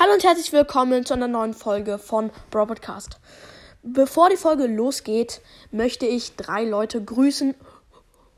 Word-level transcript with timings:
Hallo 0.00 0.12
und 0.12 0.22
herzlich 0.22 0.52
willkommen 0.52 1.04
zu 1.04 1.14
einer 1.14 1.26
neuen 1.26 1.54
Folge 1.54 1.98
von 1.98 2.30
Bro 2.52 2.66
Podcast. 2.66 3.18
Bevor 3.82 4.30
die 4.30 4.36
Folge 4.36 4.68
losgeht, 4.68 5.40
möchte 5.72 6.06
ich 6.06 6.36
drei 6.36 6.62
Leute 6.62 7.02
grüßen 7.02 7.56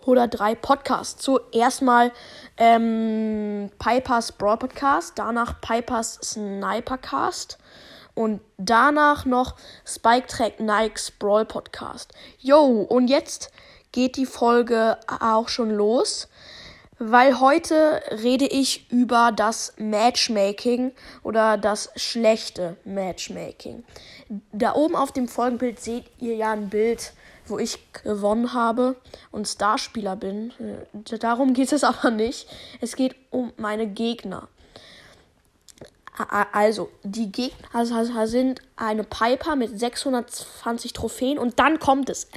oder 0.06 0.26
drei 0.26 0.54
Podcasts. 0.54 1.20
Zuerst 1.20 1.82
mal 1.82 2.12
ähm, 2.56 3.70
Pipers 3.78 4.32
Brawl 4.32 4.56
Podcast, 4.56 5.18
danach 5.18 5.60
Pipers 5.60 6.18
Snipercast 6.22 7.58
und 8.14 8.40
danach 8.56 9.26
noch 9.26 9.56
Spike 9.84 10.28
Track 10.28 10.60
Nikes 10.60 11.10
Brawl 11.10 11.44
Podcast. 11.44 12.14
Yo, 12.38 12.64
und 12.64 13.08
jetzt 13.08 13.52
geht 13.92 14.16
die 14.16 14.24
Folge 14.24 14.96
auch 15.06 15.50
schon 15.50 15.68
los 15.68 16.26
weil 17.02 17.40
heute 17.40 18.02
rede 18.10 18.46
ich 18.46 18.86
über 18.92 19.32
das 19.34 19.72
Matchmaking 19.78 20.92
oder 21.22 21.56
das 21.56 21.90
schlechte 21.96 22.76
Matchmaking. 22.84 23.84
Da 24.52 24.74
oben 24.74 24.94
auf 24.94 25.10
dem 25.10 25.26
Folgenbild 25.26 25.80
seht 25.80 26.04
ihr 26.18 26.36
ja 26.36 26.52
ein 26.52 26.68
Bild, 26.68 27.14
wo 27.46 27.58
ich 27.58 27.78
gewonnen 28.04 28.52
habe 28.52 28.96
und 29.30 29.48
Starspieler 29.48 30.14
bin. 30.14 30.52
Darum 31.20 31.54
geht 31.54 31.72
es 31.72 31.84
aber 31.84 32.10
nicht. 32.10 32.46
Es 32.82 32.96
geht 32.96 33.16
um 33.30 33.54
meine 33.56 33.86
Gegner. 33.86 34.48
Also, 36.52 36.90
die 37.02 37.32
Gegner 37.32 38.26
sind 38.26 38.60
eine 38.76 39.04
Piper 39.04 39.56
mit 39.56 39.80
620 39.80 40.92
Trophäen 40.92 41.38
und 41.38 41.58
dann 41.58 41.78
kommt 41.78 42.10
es. 42.10 42.28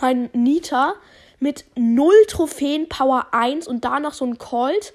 Ein 0.00 0.30
Nita 0.32 0.94
mit 1.40 1.64
0 1.76 2.12
Trophäen 2.28 2.88
Power 2.88 3.26
1 3.32 3.66
und 3.66 3.84
danach 3.84 4.14
so 4.14 4.24
ein 4.24 4.38
Colt 4.38 4.92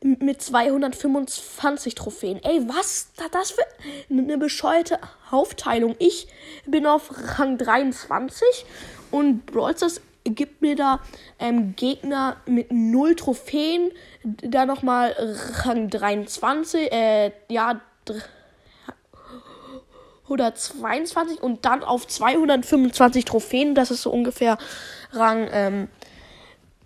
mit 0.00 0.40
225 0.40 1.94
Trophäen. 1.94 2.42
Ey, 2.42 2.68
was 2.68 3.10
das 3.32 3.50
für 3.50 3.64
eine 4.10 4.38
bescheuerte 4.38 4.98
Aufteilung. 5.30 5.96
Ich 5.98 6.28
bin 6.66 6.86
auf 6.86 7.10
Rang 7.38 7.58
23 7.58 8.66
und 9.10 9.46
Brawl 9.46 9.74
gibt 10.24 10.60
mir 10.60 10.76
da 10.76 11.00
ähm, 11.38 11.74
Gegner 11.74 12.36
mit 12.46 12.70
0 12.70 13.16
Trophäen, 13.16 13.90
da 14.22 14.66
nochmal 14.66 15.14
Rang 15.64 15.88
23, 15.88 16.92
äh, 16.92 17.32
ja, 17.48 17.80
oder 20.28 20.54
22 20.54 21.42
und 21.42 21.64
dann 21.64 21.82
auf 21.82 22.06
225 22.06 23.24
Trophäen. 23.24 23.74
Das 23.74 23.90
ist 23.90 24.02
so 24.02 24.10
ungefähr 24.10 24.58
Rang, 25.12 25.48
ähm, 25.52 25.88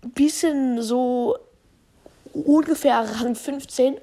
bisschen 0.03 0.83
so 0.83 1.37
ungefähr 2.33 2.99
Rang 3.21 3.35
15. 3.35 3.99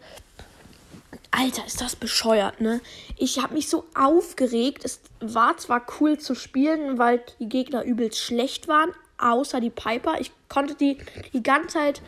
Alter, 1.32 1.66
ist 1.66 1.80
das 1.80 1.96
bescheuert, 1.96 2.60
ne? 2.60 2.82
Ich 3.18 3.42
habe 3.42 3.54
mich 3.54 3.70
so 3.70 3.86
aufgeregt. 3.94 4.84
Es 4.84 5.00
war 5.20 5.58
zwar 5.58 5.86
cool 6.00 6.18
zu 6.18 6.34
spielen, 6.34 6.98
weil 6.98 7.22
die 7.40 7.48
Gegner 7.48 7.84
übelst 7.84 8.20
schlecht 8.20 8.68
waren, 8.68 8.92
außer 9.20 9.60
die 9.60 9.70
Piper. 9.70 10.20
Ich 10.20 10.32
konnte 10.48 10.74
die 10.74 10.98
die 11.34 11.44
ganze 11.44 11.78
Zeit 11.78 12.02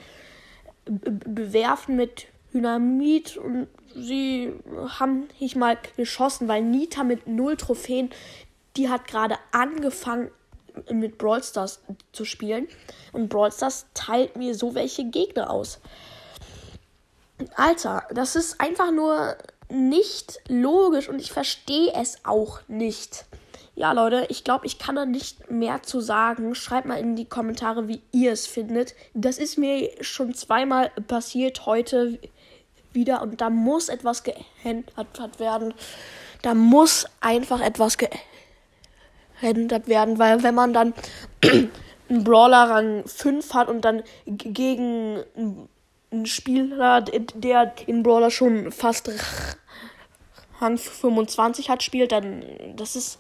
bewerfen 0.86 1.96
mit 1.96 2.26
Dynamit 2.54 3.38
und 3.38 3.68
sie 3.96 4.54
haben 5.00 5.28
nicht 5.40 5.56
mal 5.56 5.78
geschossen, 5.98 6.48
weil 6.48 6.62
Nita 6.62 7.04
mit 7.04 7.28
null 7.28 7.58
Trophäen, 7.58 8.10
die 8.78 8.90
hat 8.90 9.08
gerade 9.08 9.36
angefangen 9.52 10.32
mit 10.90 11.18
Brawl 11.18 11.44
Stars 11.44 11.82
zu 12.14 12.26
spielen 12.26 12.68
und 13.12 13.30
Brawl 13.30 13.52
Stars 13.52 13.86
teilt 13.94 14.36
mir 14.38 14.56
so 14.56 14.74
welche 14.74 15.06
Gegner 15.06 15.50
aus. 15.50 15.80
Alter, 17.56 18.04
das 18.14 18.36
ist 18.36 18.62
einfach 18.62 18.92
nur 18.92 19.36
nicht 19.70 20.40
logisch 20.48 21.10
und 21.10 21.20
ich 21.20 21.32
verstehe 21.32 21.92
es 21.96 22.24
auch 22.24 22.62
nicht. 22.68 23.26
Ja, 23.74 23.94
Leute, 23.94 24.26
ich 24.30 24.44
glaube, 24.44 24.66
ich 24.66 24.80
kann 24.80 24.96
da 24.96 25.06
nicht 25.06 25.50
mehr 25.50 25.82
zu 25.82 26.02
sagen. 26.02 26.56
Schreibt 26.56 26.86
mal 26.86 27.00
in 27.00 27.16
die 27.16 27.26
Kommentare, 27.26 27.88
wie 27.88 28.02
ihr 28.12 28.34
es 28.34 28.46
findet. 28.46 28.94
Das 29.14 29.38
ist 29.38 29.58
mir 29.58 29.90
schon 30.02 30.34
zweimal 30.34 30.90
passiert 31.08 31.66
heute 31.66 32.20
wieder 32.94 33.22
und 33.22 33.42
da 33.42 33.50
muss 33.50 33.90
etwas 33.90 34.24
geändert 34.24 35.40
werden. 35.40 35.74
Da 36.42 36.54
muss 36.54 37.06
einfach 37.20 37.62
etwas 37.62 37.98
geändert 39.42 39.88
werden, 39.88 40.20
weil 40.20 40.44
wenn 40.44 40.56
man 40.56 40.74
dann 40.74 40.94
einen 42.10 42.24
Brawler 42.24 42.70
Rang 42.70 43.06
5 43.06 43.54
hat 43.54 43.68
und 43.70 43.86
dann 43.86 44.04
gegen 44.26 45.24
einen 46.12 46.26
Spieler, 46.26 47.02
der 47.02 47.66
den 47.68 48.04
Brawler 48.04 48.32
schon 48.32 48.72
fast 48.72 49.10
Rang 50.60 50.78
25 50.78 51.70
hat, 51.70 51.84
spielt, 51.84 52.12
dann 52.12 52.44
das 52.76 52.96
ist 52.96 53.20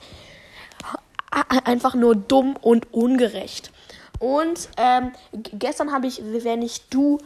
einfach 1.31 1.95
nur 1.95 2.15
dumm 2.15 2.55
und 2.57 2.93
ungerecht. 2.93 3.71
Und 4.19 4.69
ähm, 4.77 5.13
gestern 5.31 5.91
habe 5.91 6.07
ich, 6.07 6.21
wenn 6.23 6.61
ich 6.61 6.89
du 6.89 7.17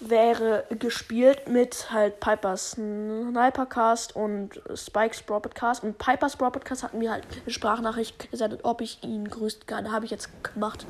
wäre 0.00 0.64
gespielt 0.78 1.48
mit 1.48 1.90
halt 1.90 2.20
Pipers 2.20 2.72
Snipercast 2.72 4.14
und 4.14 4.60
Spikes 4.74 5.22
Broadcast. 5.22 5.82
Und 5.82 5.98
Pipers 5.98 6.36
Broadcast 6.36 6.82
hat 6.82 6.94
mir 6.94 7.12
halt 7.12 7.24
eine 7.42 7.52
Sprachnachricht 7.52 8.30
gesagt, 8.30 8.58
ob 8.62 8.80
ich 8.80 9.02
ihn 9.02 9.28
grüßt 9.28 9.66
kann. 9.66 9.92
Habe 9.92 10.04
ich 10.04 10.10
jetzt 10.10 10.28
gemacht. 10.42 10.86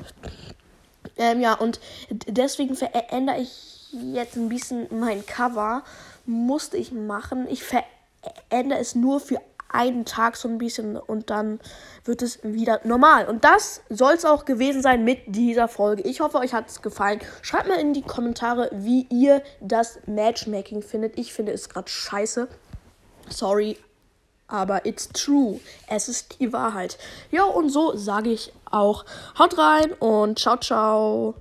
Ähm, 1.17 1.41
ja, 1.41 1.53
und 1.53 1.79
deswegen 2.09 2.75
verändere 2.75 3.39
ich 3.39 3.87
jetzt 3.91 4.35
ein 4.35 4.49
bisschen 4.49 4.87
mein 4.91 5.25
Cover. 5.25 5.83
Musste 6.25 6.77
ich 6.77 6.91
machen. 6.91 7.47
Ich 7.49 7.63
verändere 7.63 8.79
es 8.79 8.95
nur 8.95 9.19
für 9.19 9.39
einen 9.69 10.05
Tag 10.05 10.35
so 10.35 10.47
ein 10.47 10.57
bisschen 10.57 10.97
und 10.97 11.29
dann 11.29 11.59
wird 12.05 12.21
es 12.21 12.39
wieder 12.43 12.81
normal. 12.83 13.27
Und 13.27 13.43
das 13.43 13.81
soll 13.89 14.13
es 14.13 14.25
auch 14.25 14.45
gewesen 14.45 14.81
sein 14.81 15.03
mit 15.03 15.19
dieser 15.27 15.67
Folge. 15.67 16.03
Ich 16.03 16.21
hoffe, 16.21 16.37
euch 16.37 16.53
hat 16.53 16.69
es 16.69 16.81
gefallen. 16.81 17.19
Schreibt 17.41 17.67
mal 17.67 17.79
in 17.79 17.93
die 17.93 18.01
Kommentare, 18.01 18.69
wie 18.73 19.07
ihr 19.09 19.41
das 19.59 19.99
Matchmaking 20.05 20.81
findet. 20.81 21.17
Ich 21.17 21.33
finde 21.33 21.51
es 21.51 21.69
gerade 21.69 21.89
scheiße. 21.89 22.47
Sorry, 23.29 23.77
aber 24.47 24.85
it's 24.85 25.09
true. 25.09 25.59
Es 25.87 26.07
ist 26.07 26.39
die 26.39 26.53
Wahrheit. 26.53 26.97
Ja, 27.31 27.43
und 27.43 27.69
so 27.69 27.95
sage 27.95 28.31
ich 28.31 28.53
auch. 28.71 29.05
Haut 29.37 29.57
rein 29.57 29.91
und 29.93 30.39
ciao, 30.39 30.57
ciao. 30.57 31.35